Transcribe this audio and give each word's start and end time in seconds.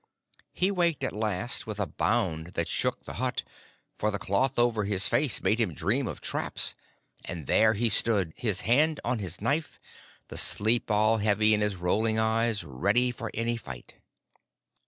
He 0.51 0.71
waked 0.71 1.03
at 1.03 1.13
last 1.13 1.67
with 1.67 1.79
a 1.79 1.85
bound 1.85 2.55
that 2.55 2.67
shook 2.67 3.03
the 3.05 3.13
hut, 3.21 3.43
for 3.99 4.09
the 4.09 4.17
cloth 4.17 4.57
over 4.57 4.83
his 4.85 5.07
face 5.07 5.43
made 5.43 5.59
him 5.59 5.75
dream 5.75 6.07
of 6.07 6.21
traps; 6.21 6.73
and 7.25 7.45
there 7.45 7.75
he 7.75 7.87
stood, 7.87 8.33
his 8.35 8.61
hand 8.61 8.99
on 9.03 9.19
his 9.19 9.41
knife, 9.41 9.79
the 10.29 10.37
sleep 10.37 10.89
all 10.89 11.17
heavy 11.19 11.53
in 11.53 11.61
his 11.61 11.75
rolling 11.75 12.17
eyes, 12.17 12.63
ready 12.63 13.11
for 13.11 13.29
any 13.35 13.55
fight. 13.55 13.93